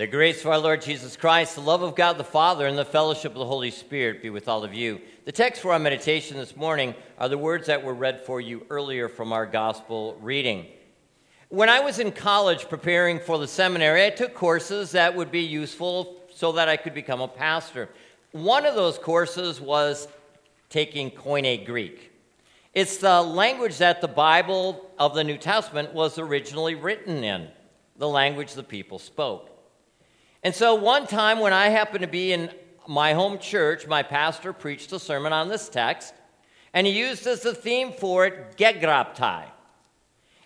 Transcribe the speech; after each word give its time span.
The 0.00 0.06
grace 0.06 0.40
of 0.40 0.46
our 0.46 0.58
Lord 0.58 0.80
Jesus 0.80 1.14
Christ, 1.14 1.56
the 1.56 1.60
love 1.60 1.82
of 1.82 1.94
God 1.94 2.16
the 2.16 2.24
Father, 2.24 2.66
and 2.66 2.78
the 2.78 2.86
fellowship 2.86 3.32
of 3.32 3.38
the 3.38 3.44
Holy 3.44 3.70
Spirit 3.70 4.22
be 4.22 4.30
with 4.30 4.48
all 4.48 4.64
of 4.64 4.72
you. 4.72 4.98
The 5.26 5.30
text 5.30 5.60
for 5.60 5.74
our 5.74 5.78
meditation 5.78 6.38
this 6.38 6.56
morning 6.56 6.94
are 7.18 7.28
the 7.28 7.36
words 7.36 7.66
that 7.66 7.84
were 7.84 7.92
read 7.92 8.24
for 8.24 8.40
you 8.40 8.64
earlier 8.70 9.10
from 9.10 9.30
our 9.30 9.44
gospel 9.44 10.16
reading. 10.22 10.68
When 11.50 11.68
I 11.68 11.80
was 11.80 11.98
in 11.98 12.12
college 12.12 12.66
preparing 12.66 13.18
for 13.20 13.36
the 13.36 13.46
seminary, 13.46 14.06
I 14.06 14.08
took 14.08 14.32
courses 14.32 14.92
that 14.92 15.14
would 15.14 15.30
be 15.30 15.42
useful 15.42 16.16
so 16.34 16.52
that 16.52 16.66
I 16.66 16.78
could 16.78 16.94
become 16.94 17.20
a 17.20 17.28
pastor. 17.28 17.90
One 18.32 18.64
of 18.64 18.74
those 18.74 18.96
courses 18.96 19.60
was 19.60 20.08
taking 20.70 21.10
Koine 21.10 21.66
Greek. 21.66 22.10
It's 22.72 22.96
the 22.96 23.20
language 23.20 23.76
that 23.76 24.00
the 24.00 24.08
Bible 24.08 24.90
of 24.98 25.14
the 25.14 25.24
New 25.24 25.36
Testament 25.36 25.92
was 25.92 26.18
originally 26.18 26.74
written 26.74 27.22
in, 27.22 27.48
the 27.98 28.08
language 28.08 28.54
the 28.54 28.62
people 28.62 28.98
spoke. 28.98 29.48
And 30.42 30.54
so 30.54 30.74
one 30.74 31.06
time 31.06 31.38
when 31.40 31.52
I 31.52 31.68
happened 31.68 32.02
to 32.02 32.08
be 32.08 32.32
in 32.32 32.50
my 32.88 33.12
home 33.12 33.38
church, 33.38 33.86
my 33.86 34.02
pastor 34.02 34.52
preached 34.52 34.92
a 34.92 34.98
sermon 34.98 35.32
on 35.32 35.48
this 35.48 35.68
text, 35.68 36.14
and 36.72 36.86
he 36.86 36.98
used 36.98 37.26
as 37.26 37.42
the 37.42 37.54
theme 37.54 37.92
for 37.92 38.26
it 38.26 38.56
gegraptai. 38.56 39.44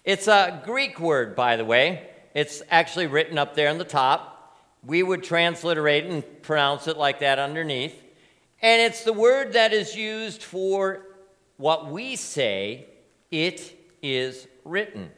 It's 0.05 0.29
a 0.29 0.61
Greek 0.65 1.01
word, 1.01 1.37
by 1.37 1.57
the 1.57 1.65
way. 1.65 2.11
It's 2.35 2.63
actually 2.71 3.07
written 3.07 3.39
up 3.39 3.55
there 3.55 3.71
on 3.71 3.79
the 3.79 3.85
top. 3.85 4.59
We 4.85 5.03
would 5.03 5.23
transliterate 5.23 6.05
and 6.05 6.43
pronounce 6.43 6.89
it 6.89 6.99
like 6.99 7.21
that 7.21 7.39
underneath. 7.39 8.03
And 8.61 8.83
it's 8.83 9.05
the 9.05 9.13
word 9.13 9.53
that 9.53 9.73
is 9.73 9.95
used 9.95 10.43
for 10.43 11.07
what 11.57 11.91
we 11.91 12.17
say, 12.17 12.87
it 13.31 13.73
is 14.03 14.47
written. 14.65 15.11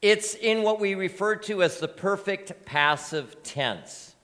It's 0.00 0.34
in 0.34 0.62
what 0.62 0.78
we 0.80 0.94
refer 0.94 1.36
to 1.36 1.62
as 1.62 1.78
the 1.78 1.88
perfect 1.88 2.64
passive 2.64 3.42
tense, 3.42 4.14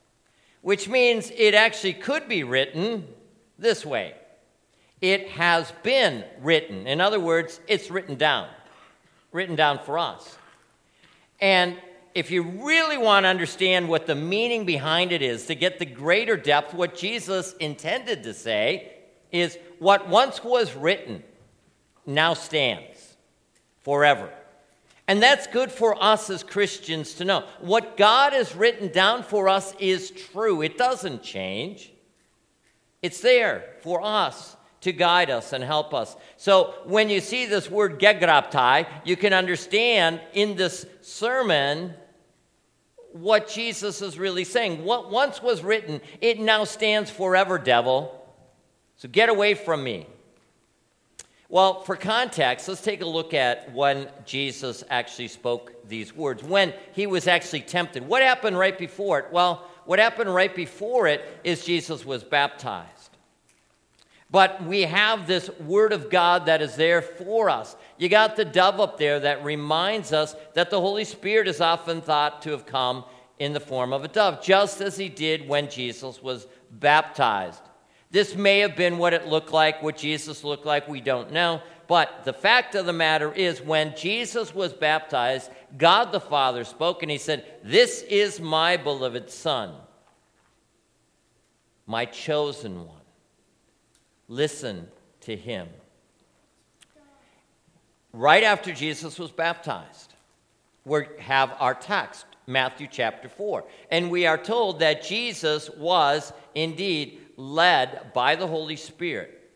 which 0.63 0.89
means 0.89 1.33
it 1.35 1.55
actually 1.55 1.95
could 1.95 2.29
be 2.29 2.45
written 2.45 3.07
this 3.59 3.85
way 3.85 4.15
it 5.05 5.29
has 5.29 5.71
been 5.83 6.25
written. 6.41 6.87
In 6.87 6.99
other 6.99 7.21
words, 7.21 7.61
it's 7.69 7.91
written 7.91 8.15
down, 8.15 8.49
written 9.33 9.55
down 9.55 9.79
for 9.81 9.99
us. 9.99 10.39
And 11.41 11.77
if 12.15 12.31
you 12.31 12.43
really 12.43 12.97
want 12.97 13.25
to 13.25 13.29
understand 13.29 13.87
what 13.87 14.07
the 14.07 14.15
meaning 14.15 14.65
behind 14.65 15.13
it 15.13 15.21
is, 15.21 15.45
to 15.47 15.55
get 15.55 15.79
the 15.79 15.85
greater 15.85 16.39
depth, 16.39 16.73
what 16.73 16.97
Jesus 16.97 17.53
intended 17.61 18.23
to 18.23 18.33
say 18.33 18.95
is 19.31 19.59
what 19.79 20.09
once 20.09 20.43
was 20.43 20.75
written 20.75 21.23
now 22.07 22.33
stands 22.33 23.17
forever. 23.83 24.31
And 25.07 25.23
that's 25.23 25.47
good 25.47 25.71
for 25.71 26.03
us 26.03 26.31
as 26.31 26.43
Christians 26.43 27.15
to 27.15 27.25
know. 27.25 27.45
What 27.61 27.97
God 27.97 28.33
has 28.33 28.57
written 28.57 28.89
down 28.89 29.23
for 29.23 29.49
us 29.49 29.75
is 29.79 30.11
true, 30.11 30.63
it 30.63 30.79
doesn't 30.79 31.23
change. 31.23 31.93
It's 33.03 33.21
there 33.21 33.65
for 33.83 34.01
us 34.03 34.57
to 34.81 34.93
guide 34.93 35.31
us 35.31 35.53
and 35.53 35.63
help 35.63 35.93
us. 35.93 36.17
So 36.39 36.75
when 36.85 37.11
you 37.11 37.21
see 37.21 37.45
this 37.45 37.71
word 37.71 37.99
gegraptai, 38.01 38.87
you 39.05 39.17
can 39.17 39.35
understand 39.35 40.21
in 40.33 40.57
this 40.57 40.87
sermon 41.03 41.95
what 43.13 43.49
Jesus 43.49 44.03
is 44.03 44.19
really 44.19 44.45
saying. 44.45 44.85
What 44.85 45.11
once 45.11 45.43
was 45.43 45.63
written, 45.63 46.01
it 46.21 46.41
now 46.41 46.65
stands 46.65 47.11
forever, 47.11 47.59
devil. 47.59 48.27
So 48.97 49.09
get 49.09 49.29
away 49.29 49.55
from 49.55 49.85
me. 49.85 50.07
Well, 51.55 51.83
for 51.83 51.95
context, 51.95 52.67
let's 52.67 52.81
take 52.81 53.01
a 53.01 53.07
look 53.07 53.33
at 53.33 53.73
when 53.73 54.09
Jesus 54.27 54.83
actually 54.91 55.29
spoke 55.29 55.89
these 55.89 56.13
words, 56.13 56.43
when 56.43 56.75
he 56.95 57.07
was 57.07 57.29
actually 57.29 57.61
tempted. 57.61 58.05
What 58.05 58.23
happened 58.23 58.59
right 58.59 58.77
before 58.77 59.21
it? 59.21 59.27
Well, 59.31 59.65
what 59.85 60.01
happened 60.01 60.35
right 60.35 60.53
before 60.53 61.07
it 61.07 61.25
is 61.45 61.65
Jesus 61.65 62.05
was 62.05 62.25
baptized. 62.25 63.17
But 64.33 64.65
we 64.65 64.81
have 64.81 65.29
this 65.29 65.49
word 65.61 65.93
of 65.93 66.11
God 66.11 66.47
that 66.47 66.61
is 66.61 66.75
there 66.75 67.01
for 67.01 67.49
us. 67.49 67.77
You 67.99 68.09
got 68.09 68.35
the 68.35 68.45
dove 68.45 68.81
up 68.81 68.99
there 68.99 69.21
that 69.21 69.45
reminds 69.45 70.13
us 70.13 70.35
that 70.55 70.71
the 70.71 70.81
Holy 70.81 71.05
Spirit 71.05 71.47
is 71.47 71.61
often 71.61 72.01
thought 72.01 72.43
to 72.43 72.51
have 72.51 72.67
come 72.67 73.05
in 73.39 73.53
the 73.53 73.61
form 73.61 73.93
of 73.93 74.03
a 74.03 74.09
dove, 74.09 74.43
just 74.43 74.81
as 74.81 74.97
he 74.97 75.09
did 75.09 75.47
when 75.47 75.71
Jesus 75.71 76.21
was 76.21 76.49
baptized. 76.73 77.63
This 78.15 78.37
may 78.37 78.61
have 78.61 78.77
been 78.77 78.99
what 78.99 79.13
it 79.13 79.27
looked 79.27 79.51
like, 79.51 79.83
what 79.83 79.97
Jesus 79.97 80.45
looked 80.45 80.65
like, 80.65 80.87
we 80.87 81.01
don't 81.01 81.33
know. 81.33 81.61
But 81.89 82.25
the 82.25 82.33
fact 82.33 82.77
of 82.77 82.87
the 82.87 82.93
matter 82.93 83.33
is, 83.33 83.61
when 83.61 83.93
Jesus 83.97 84.55
was 84.55 84.73
baptized, 84.73 85.51
God 85.77 86.13
the 86.13 86.21
Father 86.21 86.63
spoke 86.63 87.03
and 87.03 87.11
he 87.11 87.19
said, 87.19 87.45
This 87.65 88.03
is 88.03 88.39
my 88.39 88.77
beloved 88.77 89.31
Son, 89.31 89.75
my 91.89 92.05
chosen 92.05 92.87
one. 92.87 93.03
Listen 94.29 94.87
to 95.23 95.35
him. 95.35 95.67
Right 98.13 98.45
after 98.45 98.73
Jesus 98.73 99.19
was 99.19 99.33
baptized, 99.33 100.15
we 100.85 101.01
have 101.19 101.57
our 101.59 101.75
text, 101.75 102.27
Matthew 102.47 102.87
chapter 102.89 103.29
4. 103.29 103.65
And 103.91 104.09
we 104.09 104.25
are 104.25 104.39
told 104.39 104.79
that 104.79 105.03
Jesus 105.03 105.69
was 105.71 106.33
indeed 106.55 107.23
led 107.37 108.13
by 108.13 108.37
the 108.37 108.47
Holy 108.47 108.77
Spirit 108.77 109.51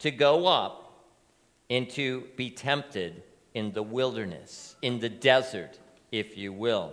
to 0.00 0.10
go 0.10 0.46
up 0.46 1.04
and 1.70 1.88
to 1.90 2.24
be 2.36 2.50
tempted 2.50 3.22
in 3.54 3.72
the 3.72 3.82
wilderness, 3.82 4.76
in 4.82 4.98
the 4.98 5.08
desert, 5.08 5.78
if 6.10 6.36
you 6.36 6.52
will. 6.52 6.92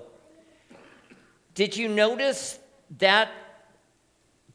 Did 1.55 1.75
you 1.75 1.87
notice 1.87 2.59
that 2.99 3.29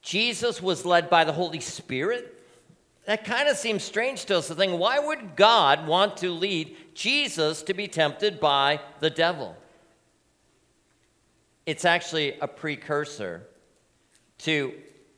Jesus 0.03 0.63
was 0.63 0.85
led 0.85 1.11
by 1.11 1.25
the 1.25 1.33
Holy 1.33 1.61
Spirit? 1.61 2.31
That 3.07 3.25
kind 3.25 3.49
of 3.49 3.57
seems 3.57 3.83
strange 3.83 4.25
to 4.27 4.39
us 4.39 4.49
to 4.49 4.55
think 4.55 4.79
why 4.79 4.99
would 4.99 5.37
God 5.37 5.87
want 5.87 6.17
to 6.19 6.31
lead 6.31 6.77
Jesus 6.95 7.63
to 7.65 7.75
be 7.75 7.89
tempted 7.89 8.41
by 8.41 8.81
the 9.01 9.11
devil? 9.11 9.57
It's 11.67 11.85
actually 11.85 12.39
a 12.41 12.49
precursor 12.49 13.47
to 14.39 14.75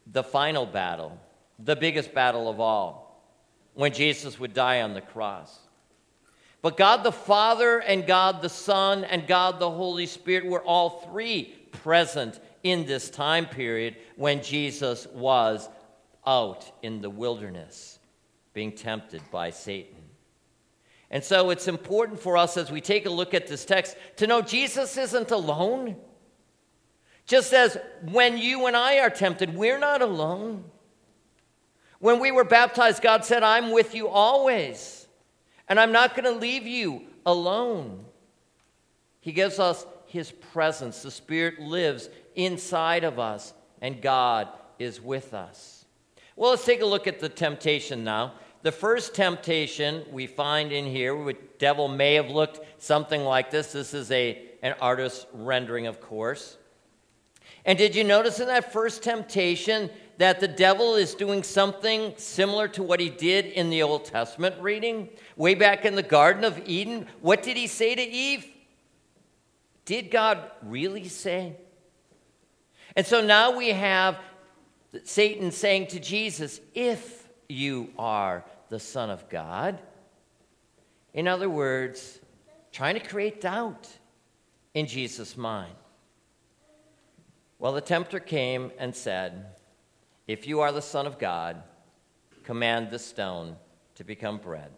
the 0.06 0.22
final 0.22 0.66
battle, 0.66 1.18
the 1.58 1.76
biggest 1.76 2.14
battle 2.14 2.48
of 2.48 2.60
all, 2.60 3.22
when 3.74 3.92
Jesus 3.92 4.38
would 4.38 4.54
die 4.54 4.82
on 4.82 4.94
the 4.94 5.00
cross. 5.00 5.58
But 6.62 6.76
God 6.76 7.04
the 7.04 7.12
Father 7.12 7.78
and 7.78 8.06
God 8.06 8.42
the 8.42 8.48
Son 8.48 9.04
and 9.04 9.26
God 9.26 9.58
the 9.58 9.70
Holy 9.70 10.06
Spirit 10.06 10.46
were 10.46 10.62
all 10.62 10.90
three 11.10 11.54
present 11.72 12.40
in 12.62 12.86
this 12.86 13.10
time 13.10 13.46
period 13.46 13.96
when 14.16 14.42
Jesus 14.42 15.06
was 15.08 15.68
out 16.26 16.70
in 16.82 17.00
the 17.00 17.10
wilderness 17.10 17.98
being 18.52 18.72
tempted 18.72 19.22
by 19.30 19.50
Satan. 19.50 19.94
And 21.10 21.22
so 21.22 21.50
it's 21.50 21.68
important 21.68 22.18
for 22.18 22.36
us 22.36 22.56
as 22.56 22.70
we 22.70 22.80
take 22.80 23.06
a 23.06 23.10
look 23.10 23.32
at 23.34 23.46
this 23.46 23.64
text 23.64 23.96
to 24.16 24.26
know 24.26 24.42
Jesus 24.42 24.96
isn't 24.96 25.30
alone. 25.30 25.96
Just 27.26 27.53
as 27.53 27.76
when 28.03 28.38
you 28.38 28.66
and 28.66 28.76
I 28.76 29.00
are 29.00 29.10
tempted, 29.10 29.54
we're 29.54 29.78
not 29.78 30.00
alone. 30.00 30.64
When 31.98 32.20
we 32.20 32.31
were 32.31 32.44
baptized, 32.44 33.03
God 33.03 33.25
said, 33.25 33.42
I'm 33.42 33.72
with 33.72 33.94
you 33.94 34.09
always, 34.09 35.09
and 35.69 35.81
I'm 35.81 35.92
not 35.92 36.15
going 36.15 36.32
to 36.32 36.38
leave 36.38 36.66
you 36.66 37.03
alone. 37.25 38.04
He 39.20 39.32
gives 39.32 39.59
us 39.59 39.84
His 40.06 40.31
presence. 40.31 41.03
The 41.03 41.10
Spirit 41.10 41.59
lives 41.59 42.09
inside 42.36 43.03
of 43.03 43.19
us, 43.19 43.54
and 43.81 44.00
God 44.00 44.48
is 44.78 45.00
with 45.00 45.34
us. 45.34 45.84
Well, 46.36 46.50
let's 46.50 46.65
take 46.65 46.82
a 46.82 46.86
look 46.86 47.06
at 47.06 47.19
the 47.19 47.28
temptation 47.28 48.04
now. 48.04 48.34
The 48.62 48.70
first 48.72 49.15
temptation 49.15 50.04
we 50.12 50.26
find 50.26 50.70
in 50.70 50.84
here, 50.84 51.16
the 51.25 51.36
devil 51.59 51.88
may 51.88 52.15
have 52.15 52.31
looked 52.31 52.60
something 52.82 53.22
like 53.22 53.50
this. 53.50 53.72
This 53.72 53.94
is 53.94 54.10
a, 54.10 54.42
an 54.62 54.75
artist's 54.81 55.26
rendering, 55.32 55.86
of 55.86 56.00
course. 56.00 56.56
And 57.66 57.77
did 57.77 57.95
you 57.95 58.04
notice 58.04 58.41
in 58.41 58.47
that 58.47 58.72
first 58.72 59.03
temptation 59.03 59.91
that 60.18 60.41
the 60.41 60.48
devil 60.48 60.95
is 60.95 61.15
doing 61.15 61.42
something 61.42 62.15
similar 62.16 62.68
to 62.68 62.83
what 62.83 63.01
he 63.01 63.10
did 63.10 63.45
in 63.47 63.68
the 63.68 63.83
Old 63.83 64.07
Testament 64.07 64.54
reading? 64.60 65.10
Way 65.36 65.54
back 65.57 65.84
in 65.84 65.97
the 65.97 66.03
Garden 66.03 66.45
of 66.45 66.59
Eden, 66.65 67.07
what 67.21 67.42
did 67.42 67.57
he 67.57 67.66
say 67.66 67.95
to 67.95 68.03
Eve? 68.03 68.47
Did 69.84 70.10
God 70.10 70.51
really 70.63 71.09
say? 71.09 71.57
And 72.95 73.04
so 73.04 73.21
now 73.21 73.54
we 73.54 73.71
have 73.71 74.19
Satan 75.04 75.51
saying 75.51 75.89
to 75.89 76.01
Jesus, 76.01 76.60
If 76.72 77.28
you 77.48 77.91
are 77.98 78.45
the 78.69 78.80
Son 78.80 79.10
of 79.10 79.28
God. 79.28 79.80
In 81.15 81.28
other 81.28 81.48
words, 81.48 82.21
trying 82.72 82.95
to 82.95 83.01
create 83.01 83.41
doubt 83.41 83.89
in 84.74 84.86
Jesus' 84.86 85.36
mind. 85.36 85.74
Well, 87.58 87.72
the 87.72 87.80
tempter 87.80 88.20
came 88.20 88.70
and 88.78 88.94
said, 88.94 89.47
If 90.26 90.47
you 90.47 90.60
are 90.60 90.72
the 90.72 90.82
Son 90.82 91.06
of 91.06 91.18
God, 91.18 91.62
command 92.44 92.91
the 92.91 92.98
stone 92.98 93.56
to 93.97 94.04
become 94.04 94.38
bread. 94.38 94.70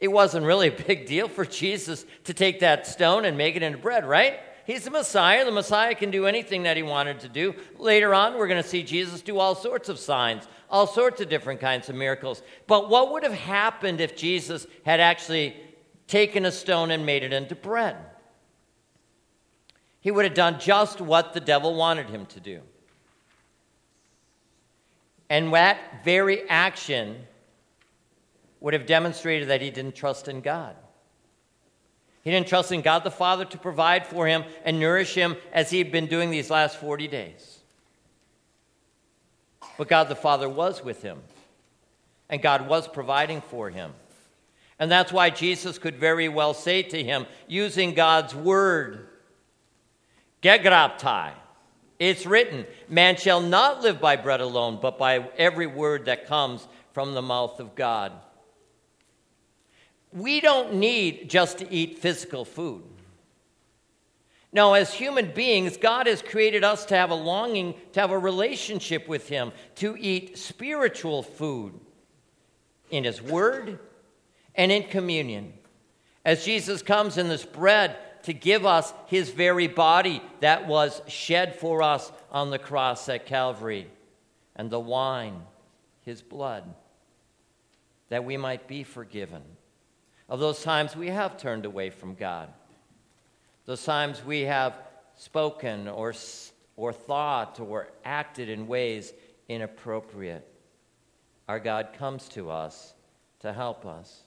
It 0.00 0.08
wasn't 0.08 0.46
really 0.46 0.68
a 0.68 0.84
big 0.86 1.06
deal 1.06 1.28
for 1.28 1.44
Jesus 1.44 2.04
to 2.24 2.34
take 2.34 2.60
that 2.60 2.86
stone 2.86 3.24
and 3.24 3.36
make 3.36 3.56
it 3.56 3.62
into 3.62 3.78
bread, 3.78 4.06
right? 4.06 4.40
He's 4.64 4.84
the 4.84 4.90
Messiah. 4.90 5.44
The 5.44 5.50
Messiah 5.50 5.94
can 5.94 6.10
do 6.10 6.26
anything 6.26 6.64
that 6.64 6.76
he 6.76 6.82
wanted 6.82 7.20
to 7.20 7.28
do. 7.28 7.54
Later 7.78 8.14
on, 8.14 8.36
we're 8.36 8.48
going 8.48 8.62
to 8.62 8.68
see 8.68 8.82
Jesus 8.82 9.22
do 9.22 9.38
all 9.38 9.54
sorts 9.54 9.88
of 9.88 9.98
signs, 9.98 10.46
all 10.70 10.86
sorts 10.86 11.20
of 11.20 11.30
different 11.30 11.60
kinds 11.60 11.88
of 11.88 11.94
miracles. 11.94 12.42
But 12.66 12.90
what 12.90 13.12
would 13.12 13.22
have 13.22 13.32
happened 13.32 14.00
if 14.00 14.14
Jesus 14.14 14.66
had 14.84 15.00
actually 15.00 15.56
taken 16.06 16.44
a 16.44 16.52
stone 16.52 16.90
and 16.90 17.06
made 17.06 17.22
it 17.22 17.32
into 17.32 17.54
bread? 17.54 17.96
He 20.00 20.10
would 20.10 20.24
have 20.24 20.34
done 20.34 20.60
just 20.60 21.00
what 21.00 21.32
the 21.32 21.40
devil 21.40 21.74
wanted 21.74 22.08
him 22.08 22.26
to 22.26 22.40
do. 22.40 22.60
And 25.30 25.52
that 25.52 26.04
very 26.04 26.48
action 26.48 27.26
would 28.60 28.74
have 28.74 28.86
demonstrated 28.86 29.48
that 29.48 29.60
he 29.60 29.70
didn't 29.70 29.94
trust 29.94 30.28
in 30.28 30.40
God. 30.40 30.74
He 32.22 32.30
didn't 32.30 32.48
trust 32.48 32.72
in 32.72 32.82
God 32.82 33.04
the 33.04 33.10
Father 33.10 33.44
to 33.44 33.58
provide 33.58 34.06
for 34.06 34.26
him 34.26 34.44
and 34.64 34.80
nourish 34.80 35.14
him 35.14 35.36
as 35.52 35.70
he 35.70 35.78
had 35.78 35.92
been 35.92 36.06
doing 36.06 36.30
these 36.30 36.50
last 36.50 36.76
40 36.76 37.08
days. 37.08 37.58
But 39.76 39.88
God 39.88 40.08
the 40.08 40.16
Father 40.16 40.48
was 40.48 40.82
with 40.82 41.02
him, 41.02 41.20
and 42.28 42.42
God 42.42 42.68
was 42.68 42.88
providing 42.88 43.40
for 43.40 43.70
him. 43.70 43.92
And 44.78 44.90
that's 44.90 45.12
why 45.12 45.30
Jesus 45.30 45.78
could 45.78 45.96
very 45.96 46.28
well 46.28 46.54
say 46.54 46.82
to 46.82 47.02
him, 47.02 47.26
using 47.46 47.94
God's 47.94 48.34
word, 48.34 49.07
Gegraptai, 50.42 51.32
it's 51.98 52.26
written, 52.26 52.64
Man 52.88 53.16
shall 53.16 53.40
not 53.40 53.82
live 53.82 54.00
by 54.00 54.16
bread 54.16 54.40
alone, 54.40 54.78
but 54.80 54.98
by 54.98 55.28
every 55.36 55.66
word 55.66 56.04
that 56.04 56.26
comes 56.26 56.66
from 56.92 57.14
the 57.14 57.22
mouth 57.22 57.58
of 57.60 57.74
God. 57.74 58.12
We 60.12 60.40
don't 60.40 60.74
need 60.74 61.28
just 61.28 61.58
to 61.58 61.70
eat 61.72 61.98
physical 61.98 62.44
food. 62.44 62.84
No, 64.52 64.72
as 64.74 64.94
human 64.94 65.32
beings, 65.32 65.76
God 65.76 66.06
has 66.06 66.22
created 66.22 66.64
us 66.64 66.86
to 66.86 66.96
have 66.96 67.10
a 67.10 67.14
longing, 67.14 67.74
to 67.92 68.00
have 68.00 68.10
a 68.10 68.18
relationship 68.18 69.06
with 69.06 69.28
Him, 69.28 69.52
to 69.76 69.96
eat 69.98 70.38
spiritual 70.38 71.22
food 71.22 71.78
in 72.90 73.04
His 73.04 73.20
Word 73.20 73.78
and 74.54 74.72
in 74.72 74.84
communion. 74.84 75.52
As 76.24 76.44
Jesus 76.44 76.80
comes 76.80 77.18
in 77.18 77.28
this 77.28 77.44
bread 77.44 77.96
to 78.28 78.34
give 78.34 78.66
us 78.66 78.92
His 79.06 79.30
very 79.30 79.68
body 79.68 80.22
that 80.40 80.68
was 80.68 81.00
shed 81.08 81.54
for 81.54 81.82
us 81.82 82.12
on 82.30 82.50
the 82.50 82.58
cross 82.58 83.08
at 83.08 83.24
Calvary, 83.24 83.88
and 84.54 84.68
the 84.68 84.78
wine, 84.78 85.40
His 86.02 86.20
blood, 86.20 86.62
that 88.10 88.26
we 88.26 88.36
might 88.36 88.68
be 88.68 88.82
forgiven 88.82 89.40
of 90.28 90.40
those 90.40 90.62
times 90.62 90.94
we 90.94 91.08
have 91.08 91.38
turned 91.38 91.64
away 91.64 91.88
from 91.88 92.14
God, 92.14 92.50
those 93.64 93.82
times 93.82 94.22
we 94.22 94.42
have 94.42 94.74
spoken 95.16 95.88
or, 95.88 96.12
or 96.76 96.92
thought 96.92 97.58
or 97.60 97.88
acted 98.04 98.50
in 98.50 98.66
ways 98.66 99.14
inappropriate. 99.48 100.46
Our 101.48 101.60
God 101.60 101.94
comes 101.98 102.28
to 102.30 102.50
us 102.50 102.92
to 103.40 103.54
help 103.54 103.86
us. 103.86 104.24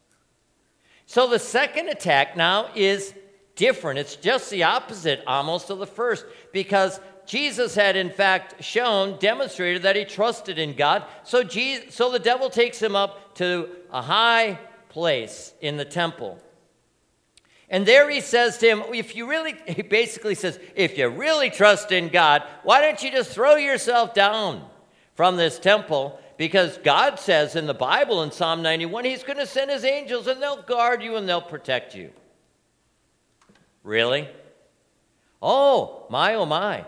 So 1.05 1.27
the 1.27 1.37
second 1.37 1.89
attack 1.89 2.35
now 2.35 2.69
is 2.73 3.13
different. 3.55 3.99
It's 3.99 4.15
just 4.15 4.49
the 4.49 4.63
opposite 4.63 5.23
almost 5.27 5.69
of 5.69 5.79
the 5.79 5.87
first 5.87 6.25
because 6.51 6.99
Jesus 7.25 7.75
had 7.75 7.95
in 7.95 8.09
fact 8.09 8.63
shown, 8.63 9.17
demonstrated 9.19 9.83
that 9.83 9.95
he 9.95 10.05
trusted 10.05 10.57
in 10.59 10.75
God. 10.75 11.05
So, 11.23 11.43
Jesus, 11.43 11.95
so 11.95 12.11
the 12.11 12.19
devil 12.19 12.49
takes 12.49 12.81
him 12.81 12.95
up 12.95 13.35
to 13.35 13.69
a 13.91 14.01
high 14.01 14.59
place 14.89 15.53
in 15.61 15.77
the 15.77 15.85
temple. 15.85 16.39
And 17.69 17.85
there 17.85 18.09
he 18.09 18.19
says 18.19 18.57
to 18.57 18.67
him, 18.67 18.83
if 18.93 19.15
you 19.15 19.29
really, 19.29 19.55
he 19.67 19.81
basically 19.81 20.35
says, 20.35 20.59
if 20.75 20.97
you 20.97 21.07
really 21.07 21.49
trust 21.49 21.91
in 21.91 22.09
God, 22.09 22.43
why 22.63 22.81
don't 22.81 23.01
you 23.01 23.11
just 23.11 23.31
throw 23.31 23.55
yourself 23.55 24.13
down 24.13 24.65
from 25.15 25.37
this 25.37 25.57
temple? 25.57 26.19
Because 26.37 26.77
God 26.79 27.19
says 27.19 27.55
in 27.55 27.67
the 27.67 27.73
Bible 27.73 28.23
in 28.23 28.31
Psalm 28.31 28.61
91, 28.61 29.05
he's 29.05 29.23
going 29.23 29.37
to 29.37 29.45
send 29.45 29.71
his 29.71 29.85
angels 29.85 30.27
and 30.27 30.41
they'll 30.41 30.63
guard 30.63 31.01
you 31.01 31.15
and 31.15 31.29
they'll 31.29 31.41
protect 31.41 31.95
you. 31.95 32.11
Really? 33.83 34.27
Oh, 35.41 36.05
my, 36.09 36.35
oh, 36.35 36.45
my. 36.45 36.85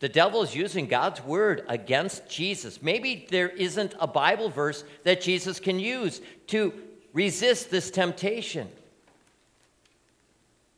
The 0.00 0.08
devil 0.08 0.42
is 0.42 0.54
using 0.54 0.86
God's 0.86 1.22
word 1.22 1.64
against 1.68 2.28
Jesus. 2.28 2.80
Maybe 2.80 3.26
there 3.30 3.48
isn't 3.48 3.94
a 3.98 4.06
Bible 4.06 4.48
verse 4.48 4.84
that 5.02 5.20
Jesus 5.20 5.58
can 5.58 5.80
use 5.80 6.20
to 6.48 6.72
resist 7.12 7.70
this 7.70 7.90
temptation? 7.90 8.68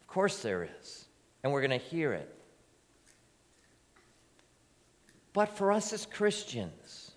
Of 0.00 0.06
course 0.06 0.40
there 0.42 0.68
is, 0.80 1.04
and 1.42 1.52
we're 1.52 1.60
going 1.60 1.78
to 1.78 1.86
hear 1.86 2.12
it. 2.12 2.34
But 5.32 5.50
for 5.56 5.70
us 5.70 5.92
as 5.92 6.06
Christians, 6.06 7.12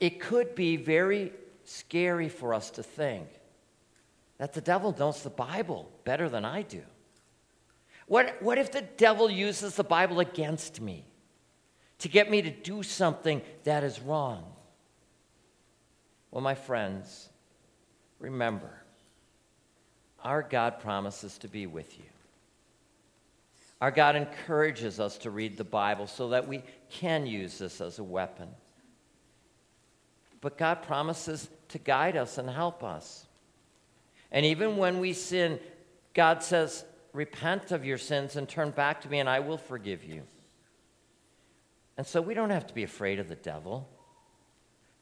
it 0.00 0.18
could 0.20 0.54
be 0.54 0.76
very 0.76 1.32
scary 1.64 2.28
for 2.28 2.54
us 2.54 2.70
to 2.70 2.82
think 2.82 3.28
that 4.38 4.52
the 4.52 4.60
devil 4.60 4.94
knows 4.98 5.22
the 5.22 5.30
Bible 5.30 5.90
better 6.04 6.28
than 6.28 6.44
I 6.44 6.62
do. 6.62 6.82
What, 8.06 8.40
what 8.40 8.56
if 8.56 8.72
the 8.72 8.82
devil 8.96 9.30
uses 9.30 9.76
the 9.76 9.84
Bible 9.84 10.20
against 10.20 10.80
me 10.80 11.04
to 11.98 12.08
get 12.08 12.30
me 12.30 12.40
to 12.42 12.50
do 12.50 12.82
something 12.82 13.42
that 13.64 13.84
is 13.84 14.00
wrong? 14.00 14.44
Well, 16.30 16.40
my 16.42 16.54
friends, 16.54 17.28
remember, 18.18 18.70
our 20.22 20.42
God 20.42 20.80
promises 20.80 21.38
to 21.38 21.48
be 21.48 21.66
with 21.66 21.98
you. 21.98 22.04
Our 23.80 23.90
God 23.90 24.16
encourages 24.16 24.98
us 24.98 25.18
to 25.18 25.30
read 25.30 25.56
the 25.56 25.64
Bible 25.64 26.06
so 26.06 26.30
that 26.30 26.48
we 26.48 26.62
can 26.90 27.26
use 27.26 27.58
this 27.58 27.80
as 27.80 27.98
a 27.98 28.04
weapon. 28.04 28.48
But 30.40 30.58
God 30.58 30.82
promises 30.82 31.48
to 31.68 31.78
guide 31.78 32.16
us 32.16 32.38
and 32.38 32.48
help 32.48 32.82
us. 32.82 33.27
And 34.30 34.44
even 34.44 34.76
when 34.76 35.00
we 35.00 35.12
sin, 35.12 35.58
God 36.14 36.42
says, 36.42 36.84
Repent 37.12 37.72
of 37.72 37.84
your 37.84 37.98
sins 37.98 38.36
and 38.36 38.48
turn 38.48 38.70
back 38.70 39.00
to 39.00 39.08
me, 39.08 39.18
and 39.18 39.28
I 39.28 39.40
will 39.40 39.58
forgive 39.58 40.04
you. 40.04 40.22
And 41.96 42.06
so 42.06 42.20
we 42.20 42.34
don't 42.34 42.50
have 42.50 42.66
to 42.66 42.74
be 42.74 42.82
afraid 42.82 43.18
of 43.18 43.28
the 43.28 43.34
devil. 43.34 43.88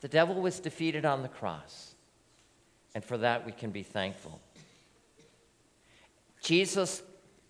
The 0.01 0.09
devil 0.09 0.37
was 0.37 0.61
defeated 0.61 1.05
on 1.05 1.23
the 1.23 1.29
cross, 1.29 1.95
and 2.95 3.05
for 3.05 3.19
that 3.19 3.45
we 3.45 3.53
can 3.53 3.71
be 3.71 3.83
thankful. 3.83 4.41
Jesus 6.43 7.03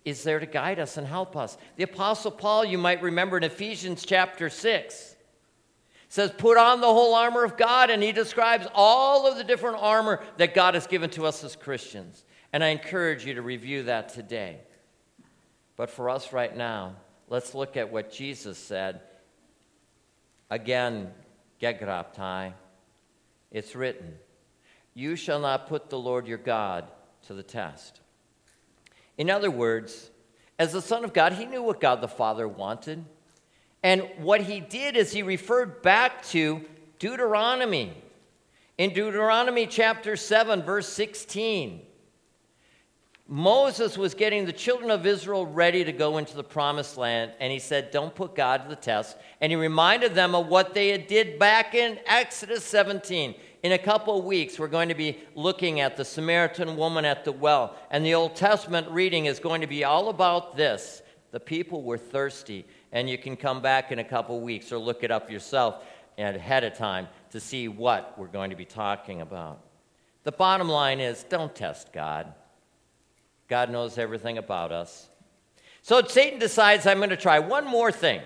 is 0.05 0.23
there 0.23 0.39
to 0.39 0.45
guide 0.45 0.79
us 0.79 0.97
and 0.97 1.05
help 1.05 1.35
us. 1.35 1.57
The 1.75 1.83
Apostle 1.83 2.31
Paul, 2.31 2.65
you 2.65 2.77
might 2.77 3.01
remember 3.01 3.37
in 3.37 3.43
Ephesians 3.43 4.05
chapter 4.05 4.49
6, 4.49 5.16
says, 6.09 6.31
Put 6.31 6.57
on 6.57 6.81
the 6.81 6.87
whole 6.87 7.15
armor 7.15 7.43
of 7.43 7.57
God, 7.57 7.89
and 7.89 8.01
he 8.01 8.11
describes 8.11 8.67
all 8.73 9.27
of 9.27 9.37
the 9.37 9.43
different 9.43 9.77
armor 9.79 10.23
that 10.37 10.53
God 10.53 10.73
has 10.73 10.87
given 10.87 11.09
to 11.11 11.25
us 11.25 11.43
as 11.43 11.55
Christians. 11.55 12.23
And 12.53 12.63
I 12.63 12.69
encourage 12.69 13.25
you 13.25 13.33
to 13.35 13.41
review 13.41 13.83
that 13.83 14.09
today. 14.09 14.61
But 15.75 15.89
for 15.89 16.09
us 16.09 16.33
right 16.33 16.55
now, 16.55 16.95
let's 17.27 17.53
look 17.53 17.77
at 17.77 17.91
what 17.91 18.11
Jesus 18.11 18.57
said. 18.57 19.01
Again, 20.49 21.11
gegraptai, 21.61 22.53
it's 23.51 23.75
written, 23.75 24.15
You 24.93 25.15
shall 25.15 25.39
not 25.39 25.67
put 25.67 25.89
the 25.89 25.99
Lord 25.99 26.27
your 26.27 26.37
God 26.37 26.85
to 27.27 27.33
the 27.33 27.43
test. 27.43 27.99
In 29.17 29.29
other 29.29 29.51
words, 29.51 30.09
as 30.57 30.71
the 30.71 30.81
Son 30.81 31.03
of 31.03 31.13
God, 31.13 31.33
he 31.33 31.45
knew 31.45 31.61
what 31.61 31.81
God 31.81 32.01
the 32.01 32.07
Father 32.07 32.47
wanted. 32.47 33.03
And 33.83 34.09
what 34.17 34.41
he 34.41 34.59
did 34.59 34.95
is 34.95 35.11
he 35.11 35.23
referred 35.23 35.81
back 35.81 36.23
to 36.27 36.61
Deuteronomy. 36.99 37.93
In 38.77 38.93
Deuteronomy 38.93 39.67
chapter 39.67 40.15
7, 40.15 40.61
verse 40.63 40.87
16, 40.89 41.81
Moses 43.29 43.97
was 43.97 44.13
getting 44.13 44.45
the 44.45 44.53
children 44.53 44.89
of 44.89 45.05
Israel 45.05 45.45
ready 45.45 45.83
to 45.83 45.91
go 45.91 46.17
into 46.17 46.35
the 46.35 46.43
promised 46.43 46.95
land, 46.95 47.31
and 47.41 47.51
he 47.51 47.59
said, 47.59 47.91
Don't 47.91 48.15
put 48.15 48.35
God 48.35 48.63
to 48.63 48.69
the 48.69 48.75
test. 48.75 49.17
And 49.41 49.51
he 49.51 49.57
reminded 49.57 50.15
them 50.15 50.33
of 50.33 50.47
what 50.47 50.73
they 50.73 50.89
had 50.89 51.07
did 51.07 51.37
back 51.37 51.75
in 51.75 51.99
Exodus 52.05 52.63
17. 52.63 53.35
In 53.63 53.71
a 53.73 53.77
couple 53.77 54.17
of 54.17 54.23
weeks, 54.23 54.57
we're 54.57 54.69
going 54.69 54.87
to 54.87 54.95
be 54.95 55.17
looking 55.35 55.81
at 55.81 55.97
the 55.97 56.05
Samaritan 56.05 56.77
woman 56.77 57.03
at 57.03 57.25
the 57.25 57.33
well, 57.33 57.75
and 57.91 58.05
the 58.05 58.13
Old 58.13 58.35
Testament 58.35 58.87
reading 58.89 59.25
is 59.25 59.39
going 59.39 59.59
to 59.59 59.67
be 59.67 59.83
all 59.83 60.07
about 60.07 60.55
this. 60.55 61.01
The 61.31 61.39
people 61.41 61.83
were 61.83 61.97
thirsty, 61.97 62.65
and 62.91 63.09
you 63.09 63.17
can 63.17 63.35
come 63.35 63.61
back 63.61 63.91
in 63.91 63.99
a 63.99 64.03
couple 64.03 64.39
weeks 64.41 64.71
or 64.71 64.77
look 64.77 65.03
it 65.03 65.11
up 65.11 65.29
yourself 65.29 65.83
ahead 66.17 66.63
of 66.63 66.75
time 66.75 67.07
to 67.31 67.39
see 67.39 67.67
what 67.67 68.17
we're 68.17 68.27
going 68.27 68.49
to 68.49 68.55
be 68.55 68.65
talking 68.65 69.21
about. 69.21 69.59
The 70.23 70.31
bottom 70.31 70.67
line 70.67 70.99
is 70.99 71.23
don't 71.23 71.53
test 71.55 71.93
God. 71.93 72.33
God 73.47 73.69
knows 73.69 73.97
everything 73.97 74.37
about 74.37 74.71
us. 74.71 75.09
So 75.81 76.01
Satan 76.01 76.39
decides, 76.39 76.85
I'm 76.85 76.97
going 76.97 77.11
to 77.11 77.15
try 77.15 77.39
one 77.39 77.65
more 77.65 77.91
thing. 77.91 78.21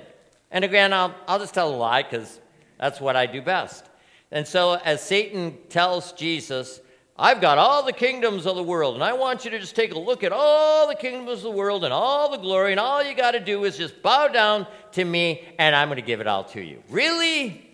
And 0.49 0.65
again, 0.65 0.93
I'll, 0.93 1.13
I'll 1.27 1.39
just 1.39 1.53
tell 1.53 1.73
a 1.73 1.75
lie 1.75 2.03
because 2.03 2.39
that's 2.79 2.99
what 2.99 3.15
I 3.15 3.25
do 3.25 3.41
best. 3.41 3.85
And 4.31 4.47
so, 4.47 4.79
as 4.85 5.01
Satan 5.01 5.57
tells 5.69 6.13
Jesus, 6.13 6.79
I've 7.21 7.39
got 7.39 7.59
all 7.59 7.83
the 7.83 7.93
kingdoms 7.93 8.47
of 8.47 8.55
the 8.55 8.63
world, 8.63 8.95
and 8.95 9.03
I 9.03 9.13
want 9.13 9.45
you 9.45 9.51
to 9.51 9.59
just 9.59 9.75
take 9.75 9.93
a 9.93 9.99
look 9.99 10.23
at 10.23 10.31
all 10.31 10.87
the 10.87 10.95
kingdoms 10.95 11.37
of 11.37 11.43
the 11.43 11.51
world 11.51 11.83
and 11.83 11.93
all 11.93 12.31
the 12.31 12.37
glory, 12.37 12.71
and 12.71 12.79
all 12.79 13.03
you 13.03 13.13
got 13.13 13.31
to 13.31 13.39
do 13.39 13.63
is 13.63 13.77
just 13.77 14.01
bow 14.01 14.27
down 14.27 14.65
to 14.93 15.05
me, 15.05 15.47
and 15.59 15.75
I'm 15.75 15.87
going 15.87 15.97
to 15.97 16.01
give 16.01 16.19
it 16.19 16.25
all 16.25 16.45
to 16.45 16.59
you. 16.59 16.81
Really? 16.89 17.69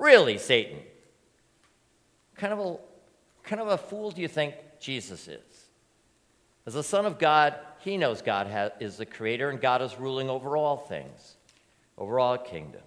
Really, 0.00 0.36
Satan? 0.36 0.78
Kind 2.34 2.52
of 2.52 2.58
a, 2.58 2.76
kind 3.44 3.62
of 3.62 3.68
a 3.68 3.78
fool 3.78 4.10
do 4.10 4.20
you 4.20 4.26
think 4.26 4.56
Jesus 4.80 5.28
is? 5.28 5.66
As 6.66 6.74
the 6.74 6.82
Son 6.82 7.06
of 7.06 7.20
God, 7.20 7.54
he 7.78 7.96
knows 7.96 8.20
God 8.20 8.48
has, 8.48 8.72
is 8.80 8.96
the 8.96 9.06
creator, 9.06 9.48
and 9.48 9.60
God 9.60 9.80
is 9.80 9.96
ruling 9.96 10.28
over 10.28 10.56
all 10.56 10.76
things, 10.76 11.36
over 11.96 12.18
all 12.18 12.36
kingdoms. 12.36 12.82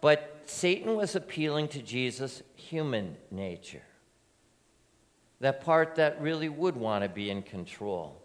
But 0.00 0.42
Satan 0.46 0.96
was 0.96 1.16
appealing 1.16 1.68
to 1.68 1.82
Jesus' 1.82 2.42
human 2.54 3.16
nature. 3.30 3.82
That 5.40 5.60
part 5.60 5.96
that 5.96 6.20
really 6.20 6.48
would 6.48 6.76
want 6.76 7.04
to 7.04 7.08
be 7.08 7.30
in 7.30 7.42
control 7.42 8.22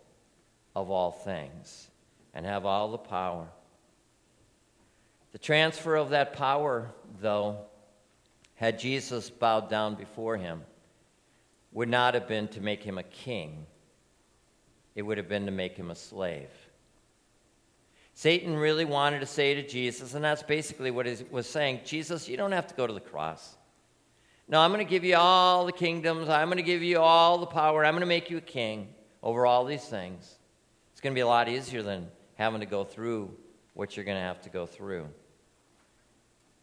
of 0.75 0.89
all 0.89 1.11
things 1.11 1.89
and 2.33 2.45
have 2.45 2.65
all 2.65 2.91
the 2.91 2.97
power. 2.97 3.47
The 5.31 5.39
transfer 5.39 5.95
of 5.95 6.09
that 6.09 6.33
power, 6.33 6.91
though, 7.19 7.57
had 8.55 8.79
Jesus 8.79 9.29
bowed 9.29 9.69
down 9.69 9.95
before 9.95 10.37
him, 10.37 10.61
would 11.71 11.89
not 11.89 12.13
have 12.13 12.27
been 12.27 12.47
to 12.49 12.61
make 12.61 12.83
him 12.83 12.97
a 12.97 13.03
king, 13.03 13.65
it 14.93 15.01
would 15.01 15.17
have 15.17 15.29
been 15.29 15.45
to 15.45 15.51
make 15.51 15.75
him 15.75 15.89
a 15.89 15.95
slave. 15.95 16.49
Satan 18.13 18.55
really 18.55 18.85
wanted 18.85 19.19
to 19.21 19.25
say 19.25 19.53
to 19.55 19.67
Jesus, 19.67 20.13
and 20.13 20.23
that's 20.23 20.43
basically 20.43 20.91
what 20.91 21.05
he 21.05 21.23
was 21.29 21.47
saying 21.47 21.81
Jesus, 21.85 22.27
you 22.27 22.37
don't 22.37 22.51
have 22.51 22.67
to 22.67 22.75
go 22.75 22.85
to 22.85 22.93
the 22.93 22.99
cross. 22.99 23.55
No, 24.47 24.59
I'm 24.59 24.71
going 24.71 24.85
to 24.85 24.89
give 24.89 25.05
you 25.05 25.15
all 25.15 25.65
the 25.65 25.71
kingdoms. 25.71 26.27
I'm 26.27 26.47
going 26.47 26.57
to 26.57 26.63
give 26.63 26.83
you 26.83 26.99
all 26.99 27.37
the 27.37 27.45
power. 27.45 27.85
I'm 27.85 27.93
going 27.93 28.01
to 28.01 28.05
make 28.05 28.29
you 28.29 28.37
a 28.37 28.41
king 28.41 28.93
over 29.23 29.45
all 29.45 29.63
these 29.63 29.85
things. 29.85 30.37
It's 30.91 30.99
going 30.99 31.13
to 31.13 31.15
be 31.15 31.21
a 31.21 31.27
lot 31.27 31.47
easier 31.47 31.81
than 31.83 32.07
having 32.35 32.59
to 32.59 32.65
go 32.65 32.83
through 32.83 33.33
what 33.73 33.95
you're 33.95 34.05
going 34.05 34.17
to 34.17 34.21
have 34.21 34.41
to 34.41 34.49
go 34.49 34.65
through. 34.65 35.07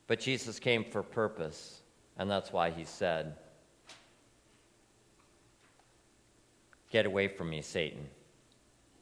But 0.06 0.20
Jesus 0.20 0.58
came 0.58 0.84
for 0.84 1.02
purpose, 1.02 1.80
and 2.18 2.30
that's 2.30 2.52
why 2.52 2.70
he 2.70 2.84
said, 2.84 3.34
Get 6.90 7.04
away 7.04 7.28
from 7.28 7.50
me, 7.50 7.60
Satan. 7.60 8.06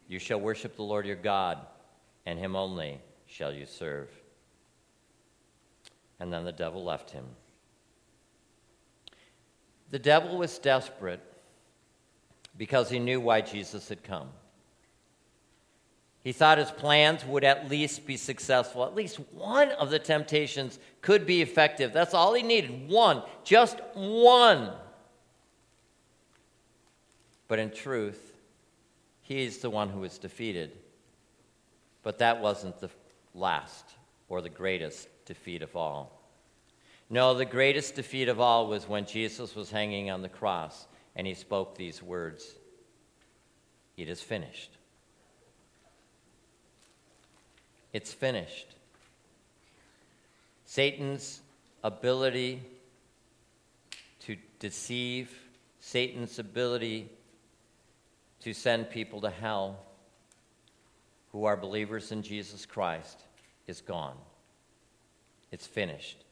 You 0.09 0.19
shall 0.19 0.41
worship 0.41 0.77
the 0.77 0.83
Lord 0.83 1.07
your 1.07 1.17
God 1.17 1.59
and 2.27 2.39
him 2.39 2.57
only 2.57 3.01
shall 3.27 3.53
you 3.53 3.65
serve. 3.65 4.11
And 6.19 6.33
then 6.33 6.45
the 6.45 6.53
devil 6.53 6.85
left 6.85 7.11
him. 7.11 7.25
The 9.91 9.99
devil 9.99 10.37
was 10.37 10.59
desperate 10.59 11.21
because 12.59 12.91
he 12.91 12.99
knew 12.99 13.21
why 13.21 13.41
Jesus 13.41 13.89
had 13.89 14.03
come. 14.03 14.29
He 16.25 16.33
thought 16.33 16.59
his 16.59 16.73
plans 16.73 17.25
would 17.25 17.45
at 17.45 17.71
least 17.71 18.05
be 18.05 18.17
successful. 18.17 18.85
At 18.85 18.97
least 18.97 19.21
one 19.33 19.71
of 19.73 19.91
the 19.91 20.01
temptations 20.01 20.81
could 21.01 21.25
be 21.25 21.41
effective. 21.41 21.93
That's 21.93 22.15
all 22.15 22.35
he 22.35 22.43
needed 22.43 22.89
one, 22.89 23.23
just 23.45 23.81
one. 23.95 24.73
But 27.47 27.61
in 27.61 27.71
truth, 27.71 28.35
he's 29.23 29.59
the 29.59 29.71
one 29.71 29.89
who 29.89 30.01
was 30.01 30.19
defeated. 30.19 30.73
But 32.07 32.19
that 32.19 32.41
wasn't 32.41 32.79
the 32.79 32.89
last 33.35 33.85
or 34.29 34.41
the 34.41 34.49
greatest 34.49 35.09
defeat 35.25 35.61
of 35.61 35.75
all. 35.75 36.23
No, 37.11 37.35
the 37.35 37.45
greatest 37.45 37.97
defeat 37.97 38.29
of 38.29 38.39
all 38.39 38.69
was 38.69 38.89
when 38.89 39.07
Jesus 39.07 39.57
was 39.57 39.73
hanging 39.73 40.09
on 40.09 40.23
the 40.23 40.29
cross 40.29 40.87
and 41.17 41.27
he 41.27 41.35
spoke 41.35 41.77
these 41.77 42.01
words 42.01 42.55
It 43.97 44.09
is 44.09 44.21
finished. 44.21 44.71
It's 47.93 48.13
finished. 48.13 48.69
Satan's 50.65 51.41
ability 51.83 52.63
to 54.27 54.37
deceive, 54.61 55.37
Satan's 55.81 56.39
ability 56.39 57.11
to 58.43 58.53
send 58.53 58.91
people 58.91 59.23
to 59.23 59.31
hell 59.31 59.81
who 61.37 61.45
are 61.45 61.55
believers 61.55 62.13
in 62.13 62.23
Jesus 62.23 62.65
Christ 62.65 63.21
is 63.67 63.83
gone. 63.83 64.17
It's 65.53 65.67
finished. 65.67 66.25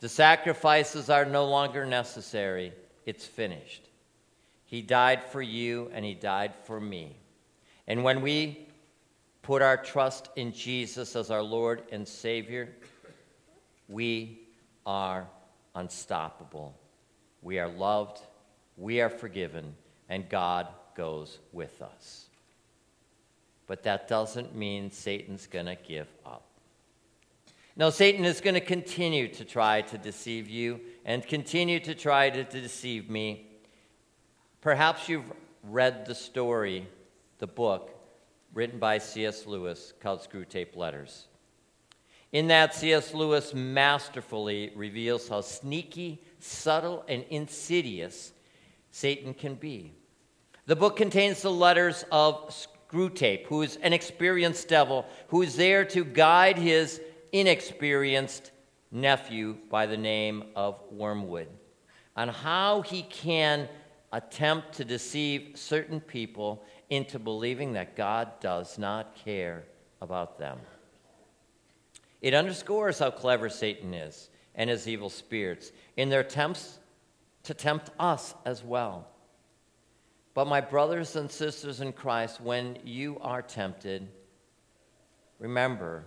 The 0.00 0.08
sacrifices 0.10 1.08
are 1.08 1.24
no 1.24 1.46
longer 1.46 1.86
necessary. 1.86 2.74
It's 3.06 3.24
finished. 3.24 3.88
He 4.66 4.82
died 4.82 5.24
for 5.24 5.40
you 5.40 5.90
and 5.94 6.04
He 6.04 6.12
died 6.12 6.52
for 6.64 6.78
me. 6.78 7.16
And 7.86 8.04
when 8.04 8.20
we 8.20 8.68
put 9.40 9.62
our 9.62 9.78
trust 9.78 10.28
in 10.36 10.52
Jesus 10.52 11.16
as 11.16 11.30
our 11.30 11.42
Lord 11.42 11.80
and 11.90 12.06
Savior, 12.06 12.68
we 13.88 14.40
are 14.84 15.26
unstoppable. 15.74 16.78
We 17.40 17.58
are 17.58 17.68
loved, 17.68 18.20
we 18.76 19.00
are 19.00 19.08
forgiven, 19.08 19.74
and 20.10 20.28
God 20.28 20.68
goes 20.94 21.38
with 21.54 21.80
us 21.80 22.26
but 23.66 23.82
that 23.84 24.08
doesn't 24.08 24.54
mean 24.54 24.90
Satan's 24.90 25.46
going 25.46 25.66
to 25.66 25.76
give 25.76 26.08
up. 26.26 26.44
No, 27.74 27.88
Satan 27.88 28.24
is 28.24 28.40
going 28.40 28.54
to 28.54 28.60
continue 28.60 29.28
to 29.28 29.44
try 29.44 29.80
to 29.82 29.96
deceive 29.96 30.48
you 30.48 30.80
and 31.04 31.26
continue 31.26 31.80
to 31.80 31.94
try 31.94 32.28
to 32.28 32.44
deceive 32.44 33.08
me. 33.08 33.46
Perhaps 34.60 35.08
you've 35.08 35.32
read 35.62 36.04
the 36.04 36.14
story, 36.14 36.86
the 37.38 37.46
book, 37.46 37.90
written 38.52 38.78
by 38.78 38.98
C.S. 38.98 39.46
Lewis 39.46 39.94
called 40.00 40.20
Screwtape 40.20 40.76
Letters. 40.76 41.28
In 42.32 42.48
that, 42.48 42.74
C.S. 42.74 43.14
Lewis 43.14 43.54
masterfully 43.54 44.72
reveals 44.74 45.28
how 45.28 45.40
sneaky, 45.40 46.22
subtle, 46.40 47.04
and 47.08 47.24
insidious 47.30 48.32
Satan 48.90 49.34
can 49.34 49.54
be. 49.54 49.92
The 50.66 50.76
book 50.76 50.96
contains 50.96 51.42
the 51.42 51.50
letters 51.50 52.04
of 52.12 52.54
Screwtape, 52.92 53.46
who 53.46 53.62
is 53.62 53.76
an 53.76 53.92
experienced 53.92 54.68
devil, 54.68 55.06
who 55.28 55.42
is 55.42 55.56
there 55.56 55.84
to 55.86 56.04
guide 56.04 56.58
his 56.58 57.00
inexperienced 57.32 58.50
nephew 58.90 59.56
by 59.70 59.86
the 59.86 59.96
name 59.96 60.44
of 60.54 60.78
Wormwood 60.90 61.48
on 62.16 62.28
how 62.28 62.82
he 62.82 63.02
can 63.02 63.68
attempt 64.12 64.74
to 64.74 64.84
deceive 64.84 65.52
certain 65.54 66.00
people 66.00 66.62
into 66.90 67.18
believing 67.18 67.72
that 67.72 67.96
God 67.96 68.28
does 68.40 68.78
not 68.78 69.14
care 69.14 69.64
about 70.02 70.38
them. 70.38 70.58
It 72.20 72.34
underscores 72.34 72.98
how 72.98 73.10
clever 73.10 73.48
Satan 73.48 73.94
is 73.94 74.28
and 74.54 74.68
his 74.68 74.86
evil 74.86 75.08
spirits 75.08 75.72
in 75.96 76.10
their 76.10 76.20
attempts 76.20 76.78
to 77.44 77.54
tempt 77.54 77.90
us 77.98 78.34
as 78.44 78.62
well. 78.62 79.08
But, 80.34 80.46
my 80.46 80.60
brothers 80.60 81.16
and 81.16 81.30
sisters 81.30 81.80
in 81.80 81.92
Christ, 81.92 82.40
when 82.40 82.78
you 82.84 83.18
are 83.20 83.42
tempted, 83.42 84.08
remember 85.38 86.04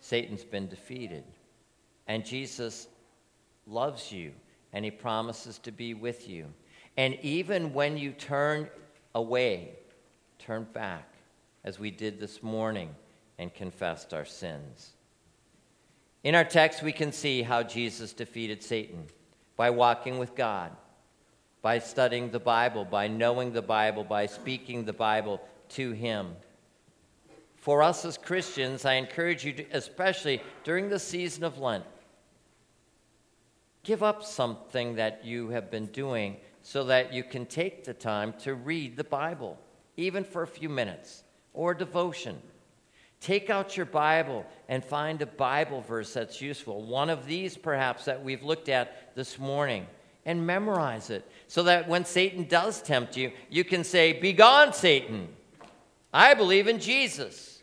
Satan's 0.00 0.44
been 0.44 0.68
defeated. 0.68 1.24
And 2.08 2.24
Jesus 2.24 2.88
loves 3.66 4.10
you, 4.10 4.32
and 4.72 4.84
he 4.84 4.90
promises 4.90 5.58
to 5.60 5.72
be 5.72 5.94
with 5.94 6.28
you. 6.28 6.46
And 6.96 7.18
even 7.22 7.72
when 7.72 7.96
you 7.96 8.12
turn 8.12 8.68
away, 9.14 9.70
turn 10.38 10.66
back, 10.72 11.08
as 11.64 11.78
we 11.78 11.90
did 11.90 12.18
this 12.18 12.42
morning, 12.42 12.94
and 13.38 13.52
confessed 13.52 14.12
our 14.14 14.24
sins. 14.24 14.90
In 16.24 16.34
our 16.34 16.44
text, 16.44 16.82
we 16.82 16.92
can 16.92 17.12
see 17.12 17.42
how 17.42 17.62
Jesus 17.62 18.12
defeated 18.12 18.62
Satan 18.62 19.06
by 19.56 19.70
walking 19.70 20.18
with 20.18 20.34
God 20.34 20.72
by 21.62 21.78
studying 21.78 22.30
the 22.30 22.40
Bible, 22.40 22.84
by 22.84 23.06
knowing 23.06 23.52
the 23.52 23.62
Bible, 23.62 24.02
by 24.02 24.26
speaking 24.26 24.84
the 24.84 24.92
Bible 24.92 25.40
to 25.70 25.92
Him. 25.92 26.34
For 27.54 27.84
us 27.84 28.04
as 28.04 28.18
Christians, 28.18 28.84
I 28.84 28.94
encourage 28.94 29.44
you, 29.44 29.52
to, 29.52 29.64
especially 29.70 30.42
during 30.64 30.88
the 30.88 30.98
season 30.98 31.44
of 31.44 31.58
Lent, 31.58 31.84
give 33.84 34.02
up 34.02 34.24
something 34.24 34.96
that 34.96 35.24
you 35.24 35.50
have 35.50 35.70
been 35.70 35.86
doing 35.86 36.36
so 36.62 36.82
that 36.84 37.12
you 37.12 37.22
can 37.22 37.46
take 37.46 37.84
the 37.84 37.94
time 37.94 38.34
to 38.40 38.54
read 38.54 38.96
the 38.96 39.04
Bible, 39.04 39.58
even 39.96 40.24
for 40.24 40.42
a 40.42 40.46
few 40.48 40.68
minutes, 40.68 41.22
or 41.54 41.72
devotion. 41.72 42.40
Take 43.20 43.50
out 43.50 43.76
your 43.76 43.86
Bible 43.86 44.44
and 44.68 44.84
find 44.84 45.22
a 45.22 45.26
Bible 45.26 45.80
verse 45.80 46.12
that's 46.12 46.40
useful. 46.40 46.82
One 46.82 47.08
of 47.08 47.26
these, 47.26 47.56
perhaps, 47.56 48.04
that 48.06 48.24
we've 48.24 48.42
looked 48.42 48.68
at 48.68 49.14
this 49.14 49.38
morning 49.38 49.86
and 50.24 50.46
memorize 50.46 51.10
it 51.10 51.28
so 51.48 51.64
that 51.64 51.88
when 51.88 52.04
Satan 52.04 52.44
does 52.44 52.80
tempt 52.80 53.16
you, 53.16 53.32
you 53.50 53.64
can 53.64 53.84
say, 53.84 54.12
Begone, 54.12 54.72
Satan! 54.72 55.28
I 56.12 56.34
believe 56.34 56.68
in 56.68 56.78
Jesus. 56.78 57.62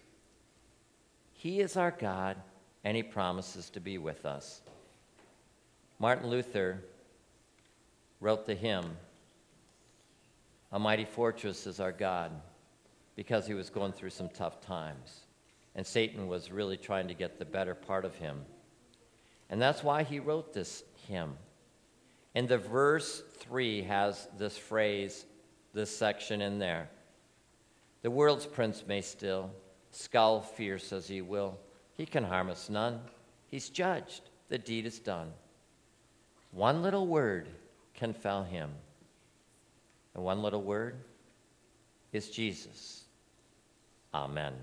He 1.33 1.61
is 1.61 1.77
our 1.77 1.91
God, 1.91 2.35
and 2.83 2.97
He 2.97 3.03
promises 3.03 3.69
to 3.71 3.79
be 3.79 3.97
with 3.97 4.25
us. 4.25 4.61
Martin 5.99 6.29
Luther 6.29 6.83
wrote 8.19 8.45
the 8.45 8.55
hymn, 8.55 8.97
A 10.71 10.79
Mighty 10.79 11.05
Fortress 11.05 11.67
is 11.67 11.79
Our 11.79 11.91
God, 11.91 12.31
because 13.15 13.45
he 13.45 13.53
was 13.53 13.69
going 13.69 13.91
through 13.91 14.11
some 14.11 14.29
tough 14.29 14.61
times. 14.61 15.21
And 15.75 15.85
Satan 15.85 16.27
was 16.27 16.51
really 16.51 16.77
trying 16.77 17.07
to 17.09 17.13
get 17.13 17.37
the 17.37 17.45
better 17.45 17.75
part 17.75 18.05
of 18.05 18.15
him. 18.15 18.41
And 19.49 19.61
that's 19.61 19.83
why 19.83 20.03
he 20.03 20.19
wrote 20.19 20.53
this 20.53 20.83
hymn. 21.07 21.35
And 22.35 22.47
the 22.47 22.57
verse 22.57 23.23
3 23.39 23.83
has 23.83 24.27
this 24.37 24.57
phrase, 24.57 25.25
this 25.73 25.95
section 25.95 26.41
in 26.41 26.59
there. 26.59 26.89
The 28.01 28.11
world's 28.11 28.45
prince 28.45 28.83
may 28.87 29.01
still 29.01 29.51
scowl 29.91 30.41
fierce 30.41 30.93
as 30.93 31.07
he 31.07 31.21
will. 31.21 31.57
He 31.95 32.05
can 32.05 32.23
harm 32.23 32.49
us 32.49 32.69
none. 32.69 33.01
He's 33.47 33.69
judged. 33.69 34.21
The 34.49 34.57
deed 34.57 34.85
is 34.85 34.99
done. 34.99 35.31
One 36.51 36.81
little 36.81 37.07
word 37.07 37.49
can 37.93 38.13
fell 38.13 38.43
him. 38.43 38.71
And 40.15 40.23
one 40.23 40.41
little 40.41 40.61
word 40.61 40.97
is 42.13 42.29
Jesus. 42.29 43.03
Amen. 44.13 44.53